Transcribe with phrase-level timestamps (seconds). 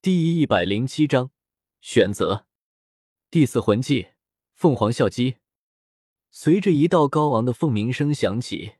[0.00, 1.32] 第一百零七章
[1.80, 2.46] 选择
[3.32, 4.10] 第四魂技
[4.54, 5.38] 凤凰啸击。
[6.30, 8.74] 随着一道高昂的凤鸣声响起，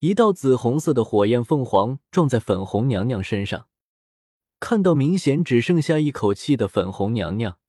[0.00, 3.68] 一道紫红色的火焰凤凰撞在粉红娘娘身上。
[4.58, 7.60] 看到明显只剩下一口气的粉红娘娘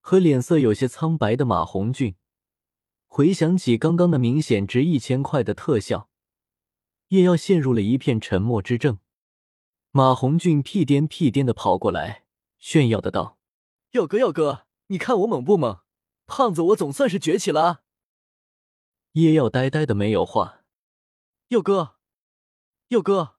[0.00, 2.16] 和脸色有些苍白的马红俊，
[3.04, 6.08] 回想起刚刚那明显值一千块的特效，
[7.08, 9.00] 叶耀陷入了一片沉默之症。
[9.96, 12.26] 马红俊屁颠屁颠的跑过来，
[12.58, 13.38] 炫耀的道
[13.92, 15.80] ：“耀哥，耀哥，你看我猛不猛？
[16.26, 17.82] 胖子，我总算是崛起了。”
[19.12, 20.66] 叶耀呆呆的没有话。
[21.48, 21.96] 耀哥，
[22.88, 23.36] 耀哥，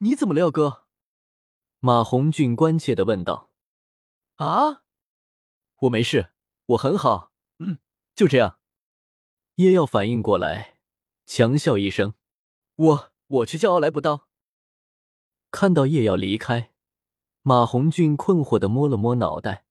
[0.00, 0.84] 你怎么了，耀哥？
[1.80, 3.50] 马红俊关切的问道。
[4.34, 4.82] 啊，
[5.78, 6.34] 我没事，
[6.66, 7.78] 我很好，嗯，
[8.14, 8.58] 就这样。
[9.54, 10.76] 叶耀反应过来，
[11.24, 12.12] 强笑一声
[12.76, 14.28] ：“我我去叫奥莱补刀。”
[15.54, 16.72] 看到叶耀离开，
[17.42, 19.64] 马红俊困惑的摸了摸脑袋，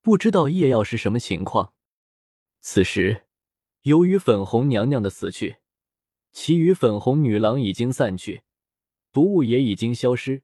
[0.00, 1.72] 不知道叶耀是什么情况。
[2.60, 3.24] 此时，
[3.82, 5.56] 由于粉红娘娘的死去，
[6.30, 8.44] 其余粉红女郎已经散去，
[9.10, 10.42] 毒物也已经消失，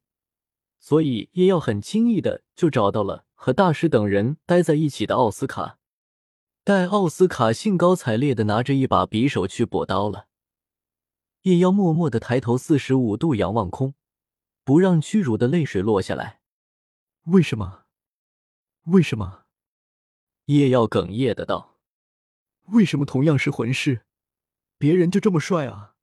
[0.81, 5.79] 所以叶耀很轻易的就找到了和大师等人待在一起的奥斯卡。
[6.65, 10.27] 待奥斯卡兴高采烈的拿着一把匕首去补刀了，
[11.43, 13.95] 叶耀默默的抬头四十五度仰望空。
[14.65, 16.41] 不让屈辱的泪水落下来。
[17.25, 17.85] 为什么？
[18.85, 19.45] 为什么？
[20.47, 21.79] 叶耀哽咽的道
[22.73, 24.05] ：“为什么同样是魂师，
[24.77, 25.95] 别人就这么帅啊？”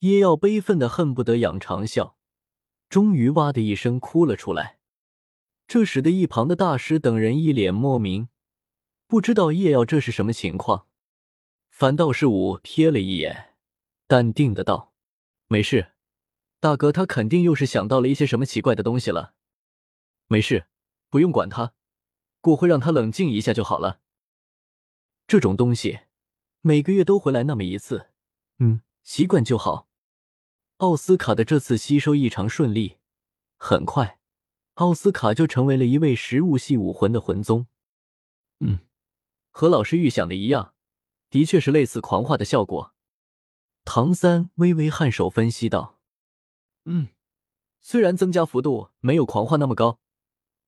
[0.00, 2.14] 叶耀悲愤的恨不得仰长啸，
[2.88, 4.78] 终于哇的一声哭了出来。
[5.66, 8.28] 这使得一旁的大师等人一脸莫名，
[9.06, 10.86] 不知道叶耀这是什么情况。
[11.70, 13.54] 反倒是武瞥了一眼，
[14.06, 14.92] 淡定的道
[15.48, 15.92] ：“没事。”
[16.66, 19.34] 大哥，他肯定又是想到了一些什么奇怪的东西了。
[20.26, 20.66] 没事，
[21.08, 21.74] 不用管他，
[22.40, 24.00] 过会让他冷静一下就好了。
[25.28, 26.00] 这种东西
[26.62, 28.08] 每个月都回来那么一次，
[28.58, 29.88] 嗯，习惯就好。
[30.78, 32.96] 奥斯卡的这次吸收异常顺利，
[33.56, 34.18] 很快，
[34.74, 37.68] 奥斯卡就成为了一位食物系武魂的魂宗。
[38.58, 38.80] 嗯，
[39.52, 40.74] 和老师预想的一样，
[41.30, 42.92] 的确是类似狂化的效果。
[43.84, 45.95] 唐三微微颔首，分析道。
[46.86, 47.08] 嗯，
[47.80, 50.00] 虽然增加幅度没有狂化那么高，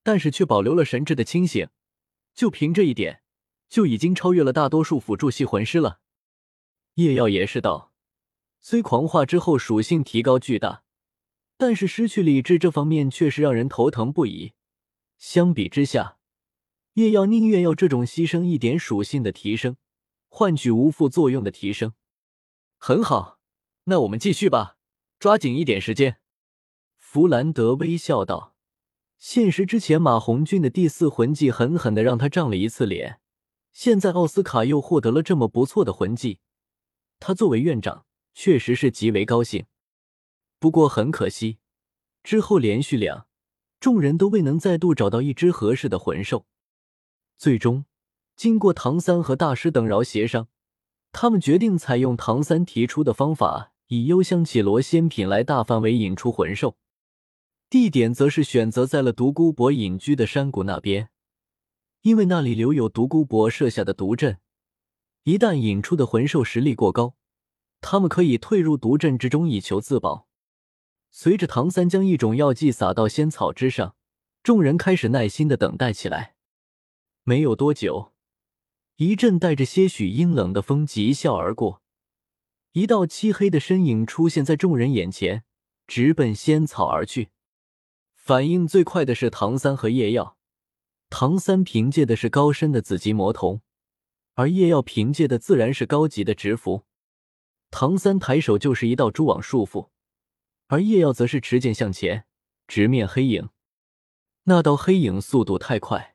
[0.02, 1.68] 但是却保留了神智的清醒，
[2.34, 3.22] 就凭这一点，
[3.68, 6.00] 就已经超越了大多数辅助系魂师了。
[6.94, 7.92] 叶耀也是道，
[8.60, 10.82] 虽狂化之后属性提高巨大，
[11.56, 14.54] 但是失去理智这方面却是让人头疼不已。
[15.18, 16.18] 相比之下，
[16.94, 19.76] 叶耀宁愿要这种牺牲一点属性的提升，
[20.28, 21.94] 换取无副作用的提升。
[22.76, 23.38] 很好，
[23.84, 24.77] 那我们继续吧。
[25.18, 26.18] 抓紧一点时间，
[26.96, 28.54] 弗兰德微笑道
[29.18, 33.18] ：“现实之前，马红俊的第四魂技狠狠的让他涨了一次脸。
[33.72, 36.38] 现在奥斯卡又获得了这么不错的魂技，
[37.18, 39.66] 他作为院长，确实是极为高兴。
[40.60, 41.58] 不过很可惜，
[42.22, 43.26] 之后连续两，
[43.80, 46.46] 众人都未能再度找到一只合适的魂兽。
[47.36, 47.86] 最终，
[48.36, 50.46] 经过唐三和大师等饶协商，
[51.10, 56.76] 他们决定采用唐三提出的方法。”以幽香绮罗仙品来大范围引出魂兽，
[57.70, 61.08] 地点则是选择在了独孤博隐居的山谷那边，
[62.02, 64.40] 因为那里留有独孤博设下的毒阵，
[65.24, 67.14] 一旦引出的魂兽实力过高，
[67.80, 70.28] 他们可以退入毒阵之中以求自保。
[71.10, 73.96] 随着唐三将一种药剂撒到仙草之上，
[74.42, 76.34] 众人开始耐心的等待起来。
[77.24, 78.12] 没有多久，
[78.96, 81.80] 一阵带着些许阴冷的风疾啸而过。
[82.72, 85.44] 一道漆黑的身影出现在众人眼前，
[85.86, 87.30] 直奔仙草而去。
[88.14, 90.36] 反应最快的是唐三和叶耀。
[91.10, 93.62] 唐三凭借的是高深的紫极魔瞳，
[94.34, 96.84] 而叶耀凭借的自然是高级的直符。
[97.70, 99.88] 唐三抬手就是一道蛛网束缚，
[100.66, 102.26] 而叶耀则是持剑向前，
[102.66, 103.48] 直面黑影。
[104.44, 106.14] 那道黑影速度太快，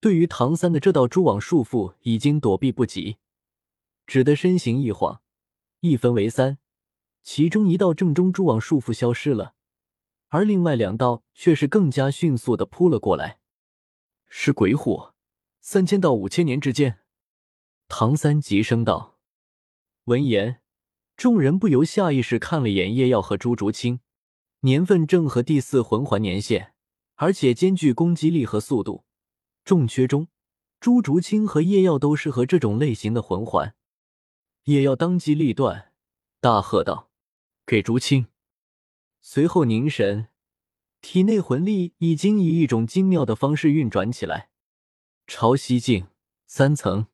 [0.00, 3.18] 对于唐三的这道蛛网束缚已经躲避不及，
[4.06, 5.22] 只得身形一晃。
[5.80, 6.58] 一分为三，
[7.22, 9.54] 其中一道正中蛛网束缚消失了，
[10.28, 13.38] 而另外两道却是更加迅速的扑了过来。
[14.26, 15.14] 是鬼火，
[15.60, 16.98] 三千到五千年之间。
[17.86, 19.18] 唐三急声道。
[20.04, 20.60] 闻言，
[21.16, 24.00] 众人不由下意识看了眼叶耀和朱竹清，
[24.60, 26.74] 年份正合第四魂环年限，
[27.14, 29.04] 而且兼具攻击力和速度。
[29.64, 30.28] 重缺中，
[30.80, 33.76] 朱竹清和叶耀都适合这种类型的魂环。
[34.68, 35.94] 叶耀当机立断，
[36.40, 37.10] 大喝道
[37.64, 38.26] ：“给竹青！”
[39.22, 40.28] 随后凝神，
[41.00, 44.50] 体内魂力已经以一种精妙的方式运转起来。
[45.26, 46.08] 朝西境
[46.46, 47.06] 三层，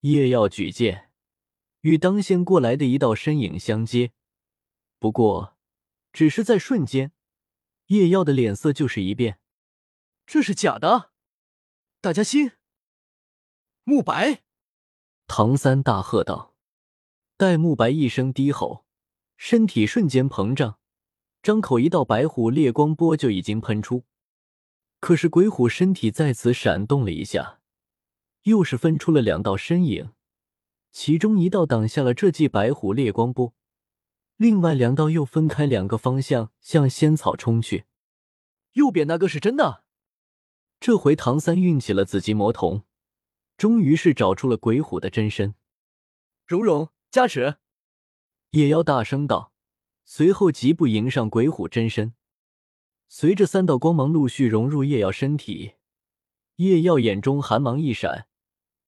[0.00, 1.10] 叶耀举剑，
[1.82, 4.12] 与当先过来的一道身影相接。
[4.98, 5.58] 不过，
[6.14, 7.12] 只是在瞬间，
[7.88, 9.38] 叶耀的脸色就是一变。
[10.24, 11.12] 这是假的！
[12.00, 12.52] 大家心。
[13.82, 14.44] 慕白，
[15.26, 16.53] 唐三大喝道。
[17.44, 18.86] 戴沐白一声低吼，
[19.36, 20.78] 身体瞬间膨胀，
[21.42, 24.04] 张口一道白虎烈光波就已经喷出。
[24.98, 27.60] 可是鬼虎身体再次闪动了一下，
[28.44, 30.12] 又是分出了两道身影，
[30.90, 33.52] 其中一道挡下了这记白虎烈光波，
[34.38, 37.84] 另外两道又分开两个方向向仙草冲去。
[38.72, 39.84] 右边那个是真的。
[40.80, 42.84] 这回唐三运起了紫极魔瞳，
[43.58, 45.54] 终于是找出了鬼虎的真身。
[46.46, 47.58] 蓉蓉加持，
[48.50, 49.52] 夜妖大声道，
[50.04, 52.12] 随后疾步迎上鬼虎真身。
[53.06, 55.74] 随着三道光芒陆续融入夜耀身体，
[56.56, 58.26] 夜耀眼中寒芒一闪，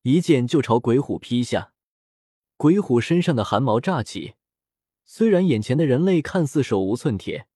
[0.02, 1.72] 一剑就朝鬼虎劈下。
[2.56, 4.34] 鬼虎身上的寒毛乍起，
[5.04, 7.46] 虽然眼前的人类看似手无寸铁，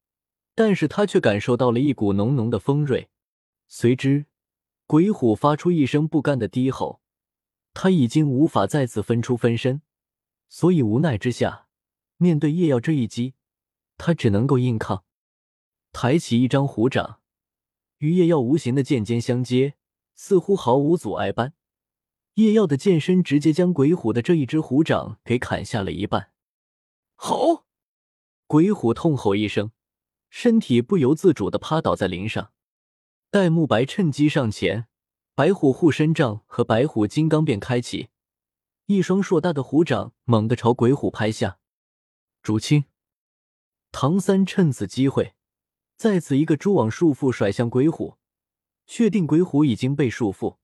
[0.54, 3.10] 但是他却感受到了一股浓浓的锋锐。
[3.66, 4.26] 随之，
[4.86, 7.00] 鬼虎发出一声不甘的低吼，
[7.74, 9.82] 他已经无法再次分出分身，
[10.50, 11.68] 所以无奈之下，
[12.18, 13.32] 面对叶耀这一击，
[13.96, 15.04] 他只能够硬抗。
[15.92, 17.20] 抬起一张虎掌，
[17.98, 19.76] 与叶耀无形的剑尖相接，
[20.14, 21.54] 似乎毫无阻碍般。
[22.34, 26.32] 叶耀的剑身直接将鬼虎的这一只虎掌给砍下了一半。
[27.14, 27.64] 吼！
[28.46, 29.70] 鬼虎痛吼一声，
[30.28, 32.52] 身体不由自主的趴倒在林上。
[33.30, 34.88] 戴沐白趁机上前，
[35.34, 38.09] 白虎护身杖和白虎金刚便开启，
[38.90, 41.60] 一双硕大的虎掌猛地朝鬼虎拍下。
[42.42, 42.86] 竹青，
[43.92, 45.34] 唐三趁此机会。
[45.96, 48.16] 再次一个蛛网束缚甩向鬼虎，
[48.88, 50.56] 确定鬼虎已经被束缚，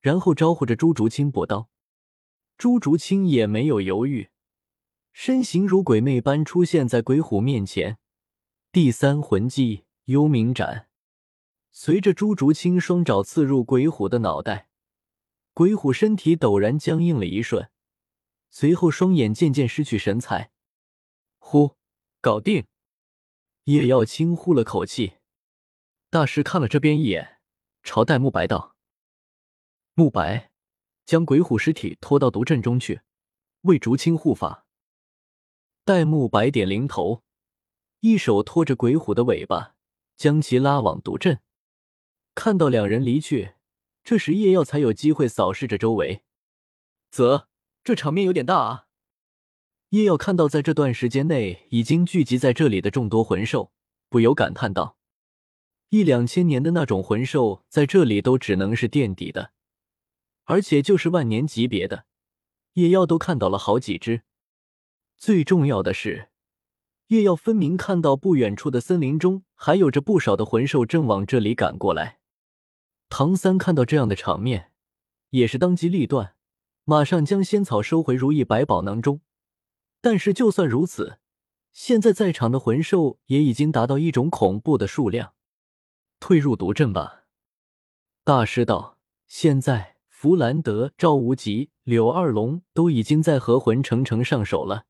[0.00, 1.68] 然后招呼着朱竹清搏刀。
[2.56, 4.30] 朱竹清也没有犹豫，
[5.12, 7.98] 身形如鬼魅般出现在鬼虎面前。
[8.72, 10.88] 第三魂技幽冥斩，
[11.70, 14.67] 随着朱竹清双爪刺入鬼虎的脑袋，
[15.58, 17.68] 鬼虎身体陡然僵硬了一瞬，
[18.48, 20.52] 随后双眼渐渐失去神采。
[21.38, 21.74] 呼，
[22.20, 22.68] 搞定。
[23.64, 25.14] 叶耀轻呼了口气，
[26.10, 27.40] 大师看了这边一眼，
[27.82, 28.76] 朝戴沐白道
[29.96, 30.52] ：“沐白，
[31.04, 33.00] 将鬼虎尸体拖到毒阵中去，
[33.62, 34.64] 为竹青护法。”
[35.84, 37.24] 戴沐白点灵头，
[37.98, 39.74] 一手托着鬼虎的尾巴，
[40.16, 41.40] 将其拉往毒阵。
[42.36, 43.54] 看到两人离去，
[44.08, 46.22] 这时叶耀才有机会扫视着周围。
[47.10, 47.46] 啧，
[47.84, 48.86] 这场面有点大啊！
[49.90, 53.70] 叶耀看到，在这段时间内已经聚集在这里的众多魂兽，
[54.08, 54.96] 不由感叹道
[55.92, 59.52] ：“一两千年的那种魂兽，在这里都只能是垫底的，
[60.44, 62.06] 而且就是万年级别的，
[62.72, 64.22] 叶耀都看到了好几只。
[65.18, 66.30] 最重要的是，
[67.08, 72.17] 叶耀分明看到不远处的森林中还有着不少的魂兽正往这里赶过来。
[73.08, 74.72] 唐三看到这样的场面，
[75.30, 76.34] 也是当机立断，
[76.84, 79.20] 马上将仙草收回如意百宝囊中。”
[80.00, 81.18] 但是，就算如此，
[81.72, 85.34] 现在在场的魂兽也已经达到一种恐怖的数量。
[86.20, 87.24] 退入毒阵吧，
[88.24, 88.98] 大师道。
[89.26, 94.86] 现在，弗兰德、赵无极、柳二龙都已经在和魂城城上手了，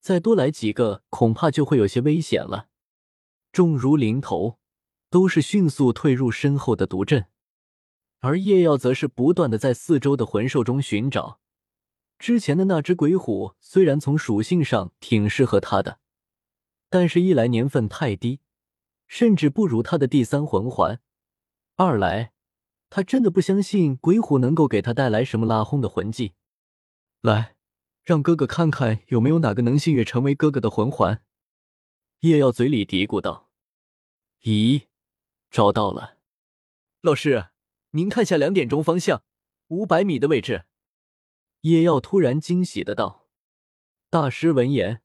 [0.00, 2.68] 再多来几个，恐怕就会有些危险了。
[3.50, 4.58] 重如临头，
[5.10, 7.26] 都是迅速退入身后的毒阵，
[8.24, 11.40] 而叶耀则是不断的在四周的魂兽中寻找。
[12.18, 15.98] 之前的那只鬼虎虽然从属性上挺适合他的，
[16.88, 18.40] 但是一来年份太低，
[19.06, 20.96] 甚至不如他的第三魂环；
[21.76, 22.32] 二来
[22.88, 26.32] 他真的不相信鬼虎能够给他带来什么拉轰的魂技。
[27.20, 27.56] 来，
[28.04, 31.22] 让哥哥看看有没有哪个能幸运成为哥哥的魂环。
[32.20, 33.50] 叶耀嘴里嘀咕道
[34.44, 34.84] ：“咦，
[35.50, 36.16] 找到了，
[37.02, 37.48] 老师，
[37.96, 39.22] 您看下两点钟方向，
[39.68, 40.64] 五百米的位置。”
[41.62, 43.28] 叶耀突然惊喜的道
[44.10, 45.00] ：“大师闻言，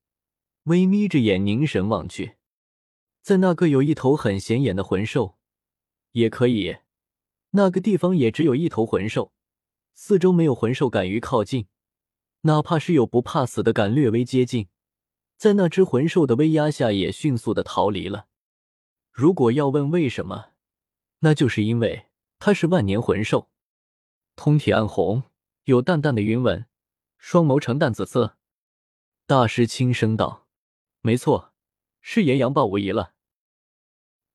[0.63, 2.37] 微眯着眼凝神望去，
[3.21, 5.37] 在那个有一头很显眼的魂兽，
[6.13, 6.77] 也可以，
[7.51, 9.33] 那个地方也只有一头魂兽，
[9.93, 11.67] 四周没有魂兽敢于靠近，
[12.41, 14.67] 哪怕是有不怕死的敢略微接近，
[15.37, 18.27] 在那只魂兽的威压下也迅速的逃离了。
[19.11, 20.53] 如果要问为什么，
[21.19, 22.07] 那就是因为
[22.39, 23.49] 它是万年魂兽，
[24.35, 25.23] 通体暗红。”
[25.65, 26.65] 有淡淡的云纹，
[27.19, 28.37] 双眸呈淡紫色。
[29.27, 30.47] 大师轻声道
[31.01, 31.53] ：“没错，
[32.01, 33.13] 是炎阳豹无疑了。”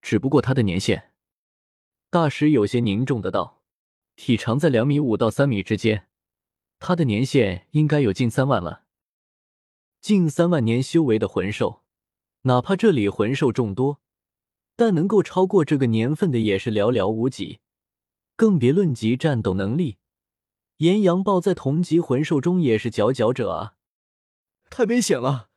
[0.01, 1.11] 只不过他的年限。
[2.09, 3.65] 大师有些凝重的道
[4.15, 6.07] ：“体长在两米五到三米之间，
[6.79, 8.85] 他的年限应该有近三万了。
[10.01, 11.83] 近三万年修为的魂兽，
[12.43, 14.01] 哪怕这里魂兽众多，
[14.77, 17.59] 但能够超过这个年份的也是寥寥无几，
[18.37, 19.99] 更别论及战斗能力。
[20.79, 23.77] 炎阳豹在同级魂兽中也是佼佼者啊！
[24.69, 25.51] 太危险了。”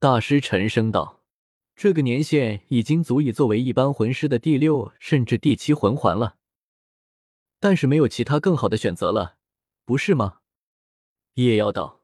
[0.00, 1.22] 大师沉声道
[1.76, 6.36] ：“这个年限已经足以作为一般魂师的第六甚至第七魂环了，
[7.60, 9.36] 但是没有其他更好的选择了，
[9.84, 10.40] 不是吗？”
[11.34, 12.02] 叶耀道：“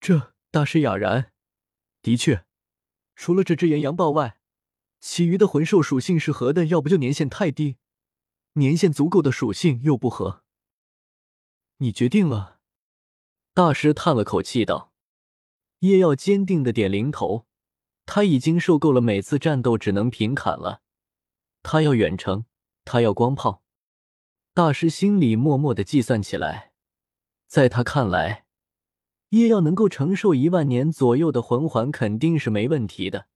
[0.00, 1.32] 这大师哑然。
[2.00, 2.44] 的确，
[3.14, 4.38] 除了这只炎阳豹外，
[5.00, 7.76] 其余的魂兽属性是合的，要不就年限太低，
[8.58, 10.42] 年限足够的属性又不合。
[11.78, 12.58] 你决定了。”
[13.54, 14.92] 大师叹了口气道。
[15.80, 17.46] 叶耀坚定的点零头，
[18.04, 20.82] 他已经受够了每次战斗只能平砍了。
[21.62, 22.46] 他要远程，
[22.84, 23.62] 他要光炮。
[24.54, 26.72] 大师心里默默的计算起来，
[27.46, 28.44] 在他看来，
[29.28, 33.28] 叶耀能够承受一万年左右的魂环肯定是没问题的，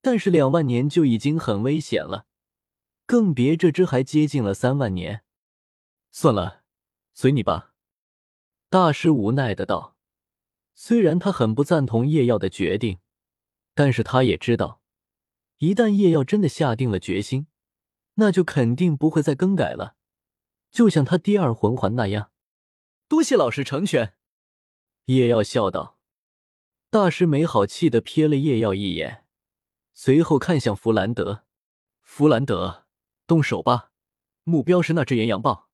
[0.00, 2.26] 但是两万年就已经很危险了，
[3.06, 5.24] 更别这只还接近了三万年。
[6.10, 6.62] 算了，
[7.12, 7.74] 随你吧。
[8.68, 9.96] 大师无奈的道。
[10.74, 12.98] 虽然他很不赞同叶耀的决定，
[13.74, 14.80] 但是他也知道，
[15.58, 17.46] 一旦叶耀真的下定了决心，
[18.14, 19.94] 那就肯定不会再更改了。
[20.70, 22.32] 就像他第二魂环那样。
[23.06, 24.14] 多谢老师成全。
[25.04, 26.00] 叶耀笑道。
[26.90, 29.24] 大师没好气的瞥了叶耀一眼，
[29.92, 31.44] 随后看向弗兰德。
[32.02, 32.83] 弗兰德，
[33.26, 33.92] 动手吧，
[34.42, 35.68] 目标是那只岩羊豹。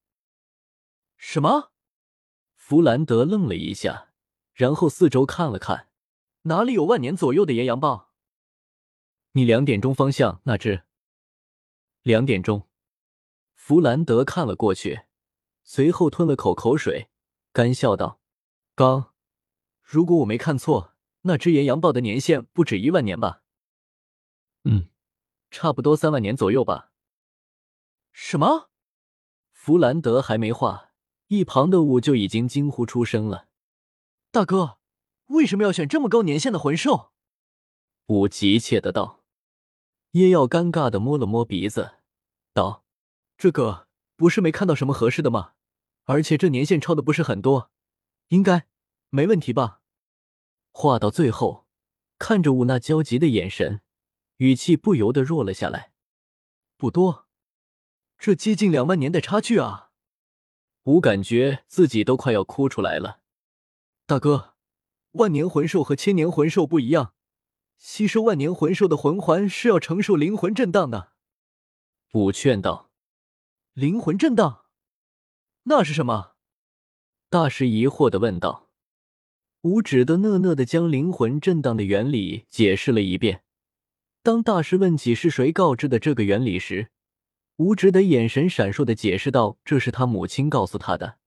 [1.17, 1.73] 什么？
[2.55, 4.09] 弗兰德愣了一下。
[4.53, 5.89] 然后四周看了看，
[6.43, 8.13] 哪里有万年左右的岩羊豹？
[9.33, 10.83] 你两点钟方向那只。
[12.03, 12.69] 两点钟，
[13.55, 15.05] 弗兰德看了过去，
[15.63, 17.09] 随后吞了口口水，
[17.53, 18.21] 干笑道
[18.77, 19.15] ：“刚，
[19.83, 23.43] 如果我没看错，那只岩羊豹的年限不止一万年吧？
[24.65, 24.91] 嗯，
[25.51, 26.90] 差不多三万年左右吧。”
[28.23, 28.69] 什么？
[29.51, 30.91] 弗兰德还没话，
[31.29, 33.49] 一旁的武就已经惊呼出声了。
[34.31, 34.79] 大哥，
[35.29, 37.13] 为什么要选这么高年限的魂兽？
[38.09, 39.25] 武急切的道。
[40.11, 41.95] 叶耀尴尬的摸了摸鼻子，
[42.53, 42.85] 道
[43.39, 45.55] ：“这个不是没看到什么合适的吗？
[46.05, 47.71] 而且这年限超的不是很多，
[48.29, 48.69] 应该
[49.09, 49.81] 没问题吧？”
[50.71, 51.67] 话到最后，
[52.19, 53.81] 看着武那焦急的眼神，
[54.37, 55.93] 语气不由得弱了下来。
[56.77, 57.27] 不多，
[58.21, 59.93] 这接近两万年的差距啊！
[60.83, 63.21] 武感觉自己都快要哭出来了。
[64.05, 64.57] 大哥，
[65.13, 67.15] 万年魂兽和千年魂兽不一样，
[67.79, 71.13] 吸收万年魂兽的魂环是要承受灵魂震荡的。
[72.13, 72.91] 武劝道
[73.73, 74.67] ：“灵魂震荡，
[75.63, 76.33] 那是什么？”
[77.31, 78.69] 大师疑惑的问道。
[79.63, 83.45] 武只得讷讷的将灵魂震荡的原理解释了一遍。
[84.23, 86.91] 当大师问起是谁告知的这个原理时，
[87.61, 91.19] 吴只得眼神闪烁的解释道：“这是他母亲告诉他的。”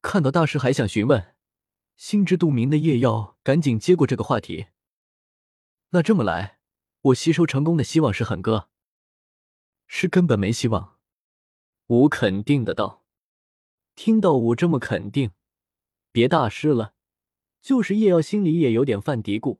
[0.00, 1.34] 看到大师还想询问。
[1.96, 4.68] 心知肚明的叶耀赶紧接过这个话题。
[5.90, 6.60] 那这么来，
[7.02, 8.70] 我吸收成功的希望是很高，
[9.86, 10.96] 是根本没希望。
[11.88, 13.04] 吴肯定的道。
[13.94, 15.32] 听到武这么肯定，
[16.10, 16.94] 别大师了，
[17.60, 19.58] 就是叶耀心里也有点犯嘀咕，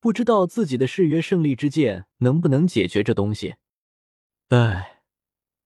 [0.00, 3.54] 不知道自己的誓约胜利之剑能不能解决这东西。
[4.48, 5.01] 哎，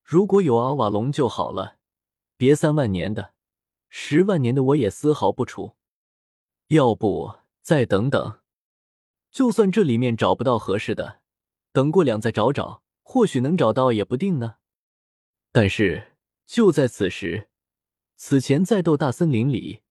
[0.08, 1.78] 如果有阿瓦隆就好了，
[2.36, 3.34] 别三万年的，
[3.88, 5.74] 十万年的我也丝毫不怵。
[6.68, 8.38] 要不再等等，
[9.32, 11.22] 就算这里面找不到合适的，
[11.72, 14.58] 等过两再找找，或许能找到也不定呢。
[15.50, 16.12] 但是
[16.46, 17.48] 就在此时，
[18.14, 19.82] 此前在斗大森林里，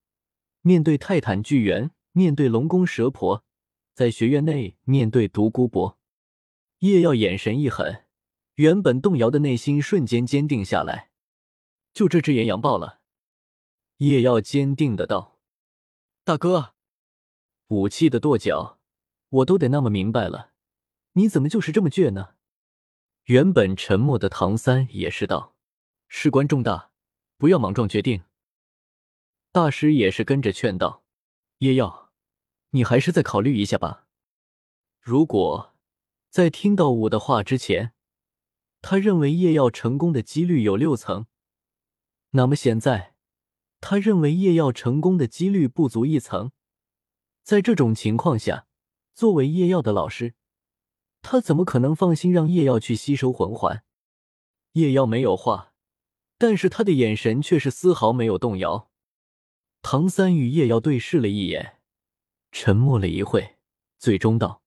[0.62, 3.44] 面对泰坦巨猿，面对龙宫蛇婆，
[3.92, 5.98] 在学院内面对独孤博，
[6.78, 8.05] 叶耀眼神一狠，
[8.56, 11.10] 原本动摇的内心瞬间坚定下来。
[11.94, 13.00] 就这只岩羊爆了，
[13.98, 15.38] 叶耀坚定的道。
[16.24, 16.74] 大哥，
[17.68, 18.78] 武器的跺脚，
[19.28, 20.52] 我都得那么明白了，
[21.12, 22.34] 你怎么就是这么倔呢？
[23.24, 25.56] 原本沉默的唐三也是道
[26.08, 26.90] ：“事关重大，
[27.38, 28.24] 不要莽撞决定。”
[29.52, 31.02] 大师也是跟着劝道
[31.58, 32.12] ：“叶耀，
[32.70, 34.06] 你还是再考虑一下吧。
[35.00, 35.74] 如果
[36.30, 37.94] 在听到武的话之前，
[38.88, 41.26] 他认为叶耀成功的几率有六层，
[42.30, 43.14] 那么现在……”
[43.82, 46.52] 他认为叶耀成功的几率不足一层，
[47.42, 48.68] 在这种情况下，
[49.12, 50.34] 作为叶耀的老师，
[51.20, 53.82] 他怎么可能放心让叶耀去吸收魂环？
[54.74, 55.72] 叶耀没有话，
[56.38, 58.88] 但是他的眼神却是丝毫没有动摇。
[59.82, 61.80] 唐三与叶耀对视了一眼，
[62.52, 63.56] 沉默了一会，
[63.98, 64.62] 最终道：“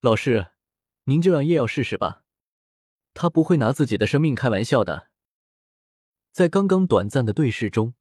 [0.00, 0.52] 老师，
[1.04, 2.24] 您就让叶耀试试吧，
[3.20, 5.08] 他不会拿自己的生命开玩笑的。”
[6.30, 7.94] 在刚刚短暂的对视中，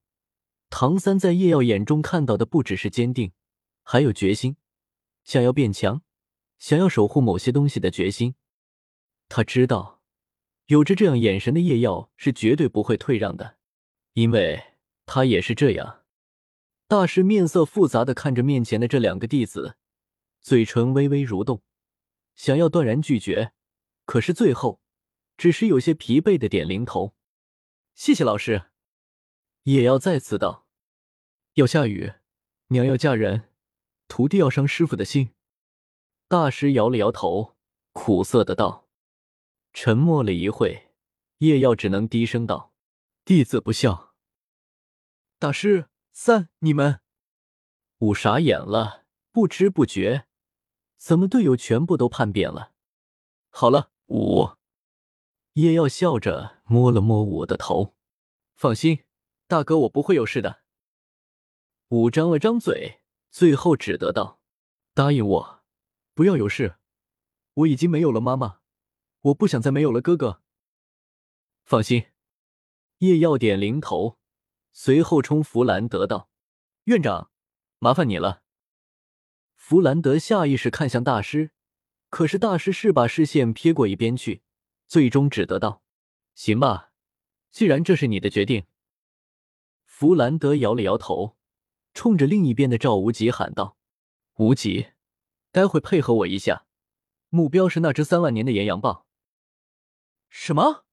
[0.69, 3.31] 唐三在叶耀眼中看到的不只是坚定，
[3.81, 4.57] 还有决心，
[5.23, 6.03] 想要变强，
[6.59, 8.35] 想要守护某些东西的决心。
[9.27, 10.03] 他知道，
[10.67, 13.57] 有着这样眼神的叶耀是绝对不会退让的，
[14.13, 14.75] 因为
[15.07, 16.03] 他也是这样。
[16.87, 19.77] 大师面色复杂的看着面前的这两个弟子，
[20.41, 21.63] 嘴唇微微蠕动，
[22.35, 23.51] 想要断然拒绝，
[24.05, 24.79] 可是最后
[25.37, 27.15] 只是有些疲惫的点零头。
[27.93, 28.71] 谢谢老师。
[29.63, 30.67] 也要再次道
[31.55, 32.13] ：“要下雨，
[32.67, 33.49] 娘要嫁人，
[34.07, 35.33] 徒弟要伤师傅的心。”
[36.27, 37.55] 大师摇了摇头，
[37.91, 38.87] 苦涩的道。
[39.73, 40.91] 沉默了一会，
[41.37, 42.73] 叶耀只能低声道
[43.23, 44.15] ：“弟子不孝。”
[45.39, 45.89] 大师。
[46.19, 47.01] 三，你们
[47.99, 50.25] 五傻眼了，不知不觉，
[50.97, 52.73] 怎么队友全部都叛变了？
[53.49, 54.56] 好了，五
[55.57, 57.95] 叶耀笑着摸了摸我的头，
[58.53, 59.05] 放心，
[59.47, 60.61] 大哥我不会有事的。
[61.87, 64.39] 五张了张嘴，最后只得道
[64.93, 65.63] ：“答应我，
[66.13, 66.75] 不要有事。
[67.55, 68.59] 我已经没有了妈妈，
[69.21, 70.43] 我不想再没有了哥哥。”
[71.65, 72.05] 放心，
[72.99, 74.19] 叶耀点零头。
[74.71, 76.29] 随后冲弗兰德道
[76.85, 77.31] ：“院长，
[77.79, 78.43] 麻烦你了。”
[79.57, 81.49] 弗兰德下意识看向大师，
[82.11, 84.43] 可是大师是把视线撇过一边去，
[84.87, 85.83] 最终只得道
[86.33, 86.91] ：“行吧，
[87.51, 88.65] 既然这是你的决定。”
[89.85, 91.37] 弗兰德摇了摇头，
[91.93, 93.77] 冲着另一边的赵无极喊道
[94.37, 94.87] ：“无极，
[95.51, 96.65] 待会配合我一下，
[97.29, 99.05] 目标是那只三万年的岩羊豹。”
[100.29, 100.85] 什么？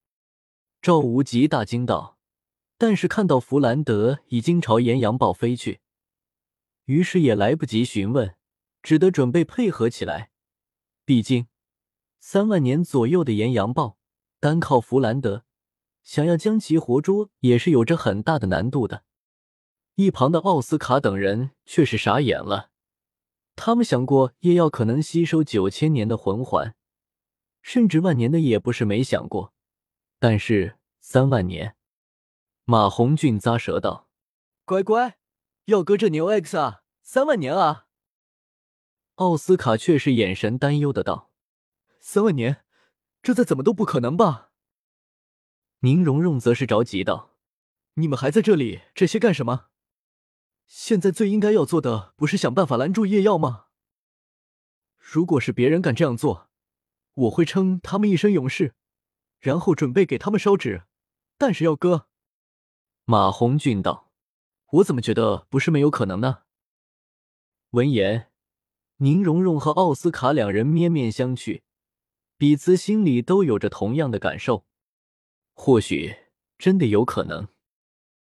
[0.82, 2.14] 赵无极大惊道。
[2.76, 5.80] 但是看到弗兰德已经朝岩羊豹飞去，
[6.86, 8.36] 于是也来不及询问，
[8.82, 10.32] 只得准备配合起来。
[11.04, 11.46] 毕竟
[12.26, 13.98] 三万年左右的岩羊豹，
[14.40, 15.44] 单靠弗兰德
[16.02, 19.04] 想要将其活捉，也是有着很大的难度的。
[19.96, 22.70] 一旁的奥斯卡等人却是傻眼了，
[23.54, 26.74] 他们想过夜耀可能吸收九千年的魂环，
[27.60, 29.52] 甚至万年的也不是没想过，
[30.18, 31.76] 但是三万年。
[32.64, 34.08] 马红俊咂舌道
[34.64, 35.18] ：“乖乖，
[35.66, 37.84] 耀哥这牛 X 啊，三万年啊！”
[39.16, 41.30] 奥斯卡却是眼神担忧的道
[42.06, 42.62] ：“三万年，
[43.22, 44.50] 这再怎么都不可能吧？”
[45.80, 47.34] 宁荣荣则是着急道
[47.94, 49.70] ：“你们还在这里，这些干什么？
[50.66, 53.68] 现在最应该要做的，不是想办法拦住叶耀吗？
[54.98, 56.50] 如果是别人敢这样做，
[57.14, 58.74] 我会称他们一声勇士，
[59.40, 60.84] 然后准备给他们烧纸。
[61.38, 62.08] 但是耀哥。”
[63.06, 64.12] 马红俊道
[64.72, 66.42] ：“我怎么觉得不是没有可能呢？”
[67.72, 68.30] 闻言，
[68.98, 71.62] 宁荣荣和奥斯卡两人面面相觑，
[72.36, 74.64] 彼此心里都有着同样的感受。
[75.54, 76.14] 或许
[76.58, 77.48] 真的有可能。